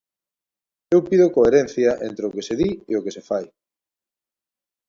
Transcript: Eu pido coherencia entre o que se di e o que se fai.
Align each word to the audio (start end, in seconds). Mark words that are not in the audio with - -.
Eu 0.93 0.99
pido 1.07 1.33
coherencia 1.35 1.91
entre 2.07 2.23
o 2.27 2.33
que 2.35 2.45
se 2.47 2.55
di 2.61 2.71
e 2.91 2.93
o 2.99 3.03
que 3.05 3.15
se 3.15 3.25
fai. 3.29 3.45